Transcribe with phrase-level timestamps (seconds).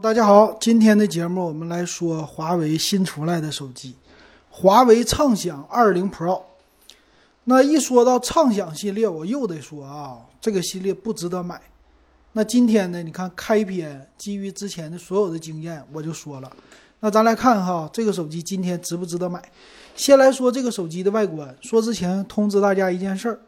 [0.00, 3.96] 大家好，今天的节目我们来说华为新出来的手机，
[4.48, 6.40] 华为畅享二零 Pro。
[7.44, 11.60] 那一说到畅享系列，我又得说啊，这个系列不值得买。
[12.32, 16.52] 那今天呢，你看开篇基于之前的所有的经验，我就说了。
[17.00, 19.42] 那咱来看哈，这个手机今天值不值得买？
[19.96, 21.52] 先来说这个手机的外观。
[21.60, 23.40] 说之前通知大家一件事儿，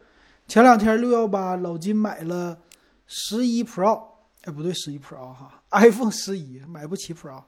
[0.49, 2.59] 前两天六幺八老金买了
[3.07, 4.03] 十一 Pro。
[4.43, 7.43] 哎，不对，十一 Pro 哈，iPhone 十一买不起 Pro，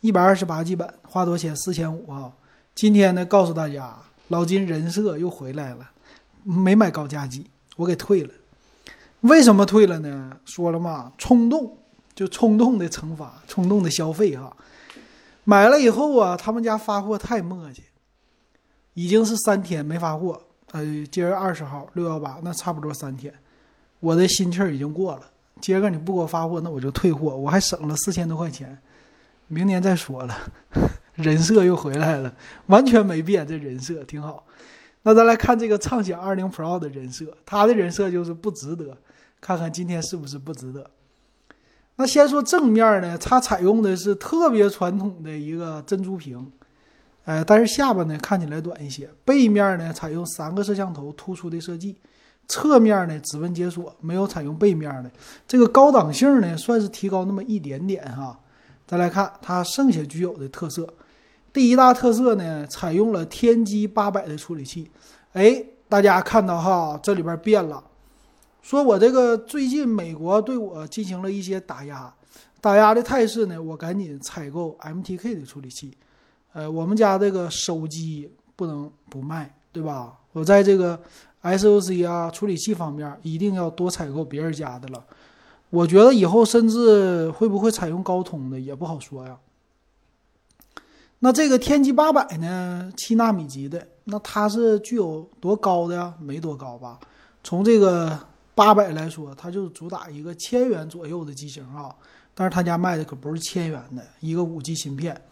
[0.00, 1.56] 一百二十八 G 版，花多少钱？
[1.56, 2.32] 四千五哈。
[2.74, 3.96] 今天呢，告诉大家，
[4.28, 5.90] 老金人设又回来了，
[6.44, 8.30] 没买高价机，我给退了。
[9.22, 10.38] 为什么退了呢？
[10.44, 11.76] 说了嘛，冲动，
[12.14, 14.56] 就冲动的惩罚，冲动的消费哈。
[15.42, 17.80] 买了以后啊，他们家发货太磨叽，
[18.94, 20.40] 已经是三天没发货。
[20.70, 23.34] 呃，今儿二十号，六幺八，那差不多三天，
[23.98, 25.22] 我的心气儿已经过了。
[25.60, 28.78] 今个你不给我发货，那我就退货，我还省了四千多块钱，
[29.46, 30.36] 明年再说了。
[31.14, 32.32] 人设又回来了，
[32.66, 34.44] 完全没变，这人设挺好。
[35.02, 38.96] 那咱来看这个畅享二零 Pro 的人设，他的人设就是不值得，
[39.40, 40.88] 看看今天是不是不值得。
[41.96, 46.52] 那先说正面呢，它采用的是特别传统的一个珍珠屏，
[47.24, 49.10] 呃，但是下巴呢看起来短一些。
[49.24, 51.96] 背面呢采用三个摄像头突出的设计。
[52.48, 55.10] 侧面呢，指纹解锁没有采用背面的，
[55.46, 58.40] 这个高档性呢，算是提高那么一点点哈。
[58.86, 60.88] 再来看它剩下具有的特色，
[61.52, 64.90] 第一大特色呢，采用了天玑八百的处理器。
[65.34, 67.84] 哎，大家看到哈，这里边变了，
[68.62, 72.10] 说我这个最近美国对我进行了一些打压，
[72.62, 75.94] 打压的态势呢，我赶紧采购 MTK 的处理器。
[76.54, 80.18] 呃，我们家这个手机不能不卖，对吧？
[80.32, 81.00] 我在这个。
[81.40, 85.04] SOC 啊，处理器方面一定要多采购别人家的了。
[85.70, 89.38] 我觉得以后甚至会不会采用高通的也不好说呀。
[91.20, 96.12] 那这个天玑八百呢，七纳米级的，那它是具有多高的呀？
[96.18, 96.98] 没多高吧？
[97.44, 98.18] 从这个
[98.56, 101.94] 八百来说，它就主打一个千元左右的机型啊。
[102.34, 105.22] 但是他家卖的可不是千元的一个五 G 芯片，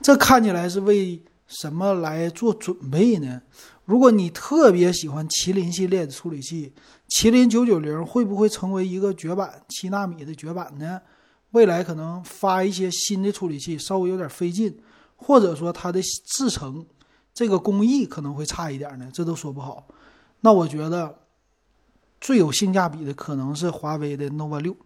[0.00, 3.42] 这看起来是为什么来做准备呢？
[3.90, 6.72] 如果你特别喜欢麒麟系列的处理器，
[7.08, 11.00] 麒麟九九零会不会成为一个绝版七纳米的绝版呢？
[11.50, 14.78] 未来可能发一些新的处理器，稍微有点费劲，
[15.16, 16.86] 或者说它的制成
[17.34, 19.10] 这个工艺可能会差一点呢？
[19.12, 19.88] 这都说不好。
[20.42, 21.18] 那我觉得
[22.20, 24.76] 最有性价比的可能是华为的 nova 六，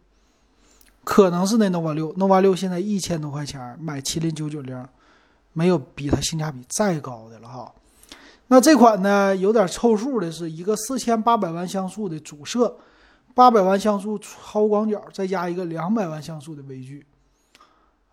[1.05, 4.89] 可能是那 nova 六，nova 六现在一千多块钱买麒麟九九零，
[5.53, 7.71] 没有比它性价比再高的了哈。
[8.49, 12.77] 那这款呢，有点凑数的是一个四千八百万像素的主摄，
[13.35, 17.07] 八百万像素超广角，再加一个两百万像素的微距。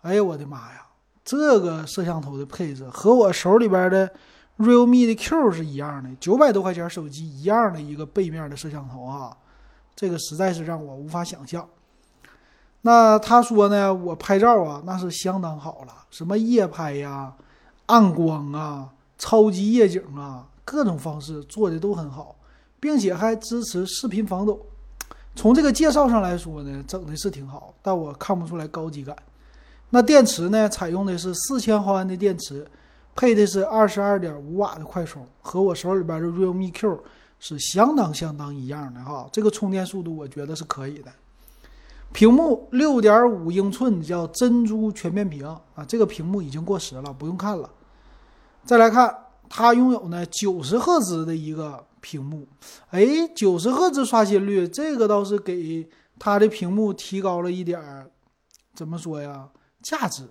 [0.00, 0.86] 哎呀，我的妈呀！
[1.24, 4.10] 这个摄像头的配置和我手里边的
[4.58, 9.36] realme 的 Q 是一样的，九百多块钱手机一样的一个背面的摄像头啊，
[9.94, 11.68] 这个实在是让我无法想象。
[12.80, 17.34] 那他说呢，我拍照啊，那是相当好了，什么夜拍呀、
[17.86, 18.88] 暗光啊。
[19.22, 22.34] 超级夜景啊，各种方式做的都很好，
[22.80, 24.58] 并且还支持视频防抖。
[25.36, 29.14] 从这个介绍上来说呢，整的是挺好，但我看不出来高级感。
[29.90, 32.66] 那电池呢，采用的是四千毫安的电池，
[33.14, 37.04] 配的是二十二点五瓦的快充，和我手里边的 realme Q
[37.38, 39.28] 是相当相当一样的哈。
[39.30, 41.12] 这个充电速度我觉得是可以的。
[42.12, 47.70] 屏幕六点五英寸叫珍珠全面屏啊，这个屏幕已经过时了，不用看了。
[48.64, 49.14] 再来看，
[49.48, 52.46] 它拥有呢九十赫兹的一个屏幕，
[52.90, 58.10] 哎，九十赫兹刷新率，这个倒是给它的屏幕提高了一点儿，
[58.74, 59.48] 怎么说呀？
[59.82, 60.22] 价值，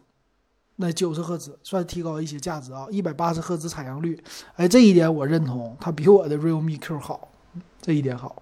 [0.78, 2.88] 那九十赫兹算提高一些价值啊。
[2.90, 4.18] 一百八十赫兹采样率，
[4.56, 7.28] 哎，这一点我认同，它比我的 realme Q 好，
[7.81, 8.41] 这一点好。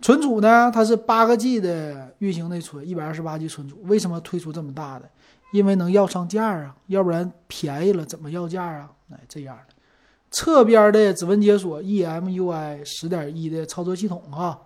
[0.00, 5.08] 存储呢，它是八个 G 的运行内存，一百二十八 G 存储，为什么推出这么大的？
[5.56, 8.92] 因为能要上价啊，要不然便宜了怎么要价啊？
[9.10, 9.74] 哎，这样的，
[10.30, 14.60] 侧边的指纹解锁 EMUI 十点一的操作系统啊，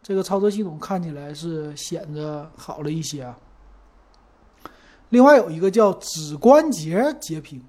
[0.00, 3.36] 这个操作系统看起来是显得好了一些啊。
[5.08, 7.60] 另外有一个叫指关节截屏，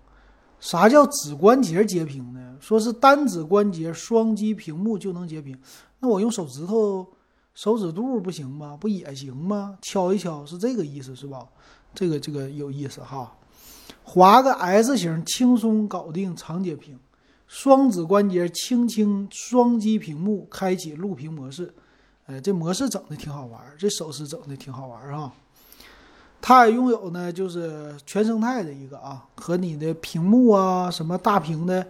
[0.59, 2.55] 啥叫指关节截屏呢？
[2.59, 5.57] 说是单指关节双击屏幕就能截屏，
[5.99, 7.07] 那我用手指头、
[7.57, 8.77] 手指肚不行吗？
[8.79, 9.79] 不也行吗？
[9.81, 11.43] 敲一敲是这个意思是吧？
[11.91, 13.35] 这个这个有意思哈，
[14.03, 16.99] 划个 S 型轻松搞定长截屏，
[17.47, 21.73] 双指关节轻轻双击屏幕，开启录屏模式。
[22.27, 25.33] 哎，这模式整的挺好玩，这手势整的挺好玩啊。
[26.39, 31.87] 它也拥有呢，就是全生态的一个啊，和你的屏幕啊、什么大屏的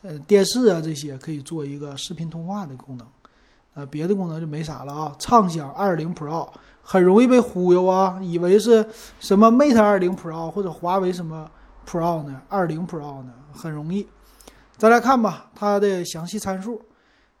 [0.00, 3.06] 呃电视啊这些可以做一个视频通话的功能。
[3.86, 5.14] 别的功能就没啥了啊。
[5.18, 6.48] 畅享二零 Pro
[6.82, 8.84] 很容易被忽悠啊，以为是
[9.20, 11.48] 什么 Mate 二零 Pro 或者华为什么
[11.88, 12.42] Pro 呢？
[12.48, 13.32] 二零 Pro 呢？
[13.52, 14.06] 很容易。
[14.76, 16.80] 再来看吧，它的详细参数，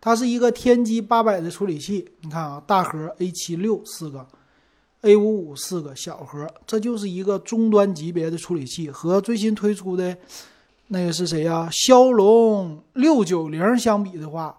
[0.00, 2.08] 它是一个天玑八百的处理器。
[2.20, 4.26] 你看啊，大核 A 七六四个
[5.00, 8.90] ，A 五五四个小核，这就是一个中端级别的处理器。
[8.90, 10.16] 和最新推出的
[10.88, 11.68] 那个是谁呀？
[11.72, 14.56] 骁龙六九零相比的话。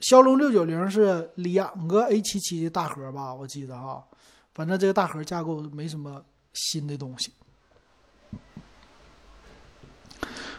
[0.00, 3.34] 骁龙六九零是两个 A 七七的大核吧？
[3.34, 4.04] 我记得哈，
[4.54, 6.22] 反正这个大核架构没什么
[6.52, 7.32] 新的东西。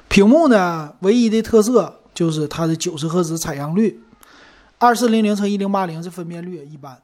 [0.10, 4.02] 屏幕呢，唯一的特色就是它的九十赫兹采样率，
[4.80, 7.00] 二四零零乘一零八零这分辨率一般。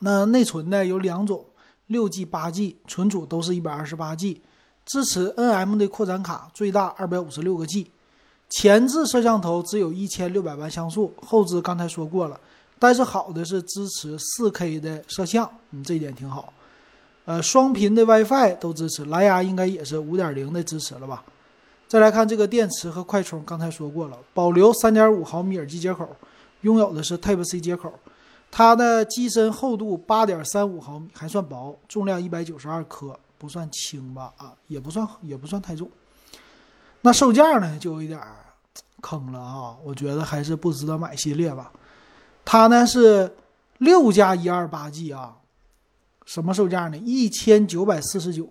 [0.00, 1.46] 那内存呢有两种，
[1.86, 4.42] 六 G、八 G，存储都是一百二十八 G，
[4.84, 7.90] 支持 NM 的扩展卡，最大二百五十六个 G。
[8.50, 12.38] 前置摄像头只有一千六百万像素，后置刚才说过了，
[12.78, 16.52] 但是好的是支持四 K 的摄像，嗯，这一点挺好。
[17.24, 21.24] 呃，双频的 WiFi 都支持，蓝牙应该也是五点零的支持了吧？
[21.88, 26.06] 再来看这个电池和快充，刚才说过了，保留三点五毫米耳机接口，
[26.60, 27.92] 拥有的是 Type C 接口，
[28.50, 34.32] 它的机身厚度八点三五毫米，还算薄，重量一百九十二克，不算轻吧？
[34.36, 35.88] 啊，也不算，也不算太重。
[37.06, 38.18] 那售价呢，就有一点
[39.02, 39.76] 坑了啊！
[39.84, 41.70] 我觉得还是不值得买系列吧。
[42.46, 43.30] 它呢是
[43.76, 45.36] 六加一二八 G 啊，
[46.24, 46.96] 什么售价呢？
[46.96, 48.48] 一千九百四十九，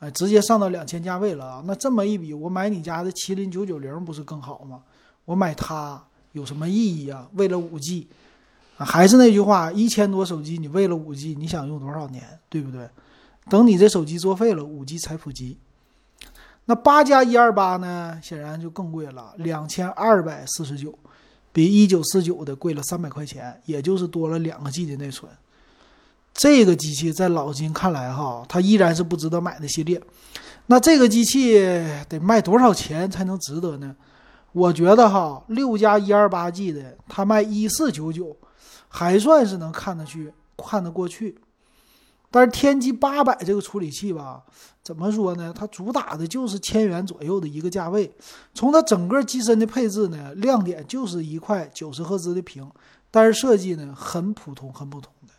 [0.00, 1.62] 哎，直接上到两千价位了啊！
[1.64, 4.82] 那这么一比，我买你家的麒麟九九零不是更好吗？
[5.24, 7.26] 我买它有什么意义啊？
[7.32, 8.08] 为了五 G，
[8.76, 12.22] 还是那句话，一千多手机，你为了五 G，你想用多少年？
[12.50, 12.86] 对不对？
[13.48, 15.56] 等你这手机作废了，五 G 才普及。
[16.68, 18.18] 那八加一二八呢？
[18.22, 20.92] 显然就更贵了，两千二百四十九，
[21.52, 25.30] 比一九四九的贵了三百块钱，也就是多了两个 G 的内存。
[26.34, 30.02] 这个机器在老金看来，哈，它依然是不值得买的系列。
[30.66, 31.54] 那这个机器
[32.08, 33.94] 得卖多少钱才能值得呢？
[34.52, 38.36] 我觉得哈，六加一二八 G 的，它卖一四九九，
[38.88, 41.38] 还算是能看得去，看得过去。
[42.30, 44.42] 但是天玑八百这个处理器吧，
[44.82, 45.52] 怎么说呢？
[45.56, 48.12] 它主打的就是千元左右的一个价位。
[48.52, 52.68] 从它整个机身的配置呢，亮点就是一块九十赫兹的屏，
[53.10, 55.32] 但是设计呢很普通，很普通的。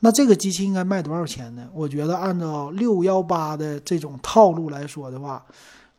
[0.00, 1.68] 那这个机器应该卖多少钱呢？
[1.72, 5.46] 我觉得按照六幺八的这种套路来说的话，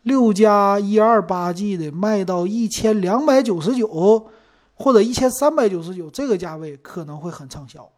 [0.01, 4.29] 六加一二八 G 的卖到一千两百九十九
[4.73, 7.89] 或者一千三百九十九这个价位可能会很畅销。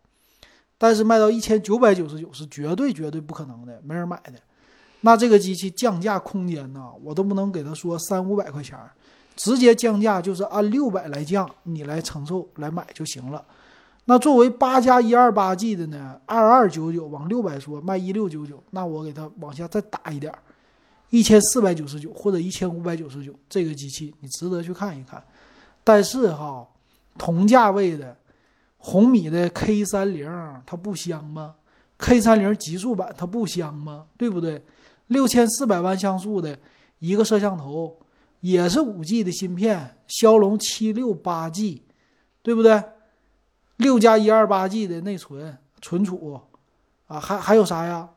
[0.78, 4.34] 但是卖到一千九百九十九是绝对绝对不可能的，没人买的。
[5.02, 6.92] 那这个机器降价空间呢？
[7.02, 8.78] 我都不能给他说三五百块钱，
[9.36, 13.46] 直接降价就是按六百来降，你来承受来买就行了。
[14.06, 20.34] 那作为八加一二八 G 的呢，二二九九往六百说卖一六九九，那我给他往下再打一点，
[21.10, 25.24] 一千四百九十九或者一千五百九十九，这个机器你值得去看一看。
[25.84, 26.68] 但是哈，
[27.18, 28.18] 同价位的。
[28.88, 30.30] 红米的 K 三零
[30.64, 31.56] 它不香吗
[31.98, 34.06] ？K 三零极速版它不香吗？
[34.16, 34.64] 对不对？
[35.08, 36.56] 六千四百万像素的
[37.00, 37.98] 一个摄像头，
[38.42, 41.82] 也是五 G 的芯片，骁龙七六八 G，
[42.44, 42.84] 对不对？
[43.78, 46.40] 六加一二八 G 的内存存储
[47.08, 48.08] 啊，还还有啥呀？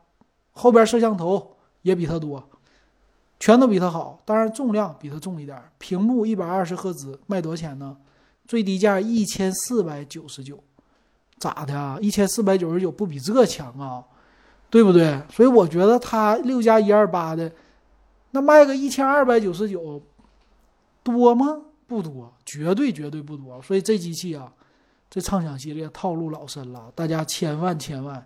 [0.51, 2.47] 后边摄像头也比它多，
[3.39, 5.59] 全都比它好，当然重量比它重一点。
[5.79, 7.97] 屏幕一百二十赫兹，卖多少钱呢？
[8.47, 10.63] 最低价一千四百九十九，
[11.39, 11.97] 咋的啊？
[12.01, 14.03] 一千四百九十九不比这强啊？
[14.69, 15.19] 对不对？
[15.31, 17.51] 所以我觉得它六加一二八的，
[18.31, 20.01] 那卖个一千二百九十九，
[21.01, 21.61] 多吗？
[21.87, 23.59] 不多，绝对绝对不多。
[23.63, 24.51] 所以这机器啊，
[25.09, 28.23] 这畅享系列套路老深了，大家千万千万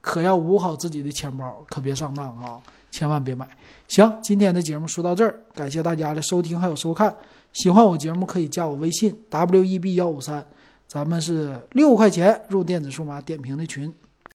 [0.00, 2.60] 可要捂好自己的钱包，可别上当啊！
[2.90, 3.48] 千万别买。
[3.86, 7.14] 行，今天的节目说到这儿，感谢大家的收听还有收看。
[7.52, 10.44] 喜欢我节目可以加我微信 w e b 幺五三，
[10.94, 13.92] 咱们是六块钱入电子数码点评的群。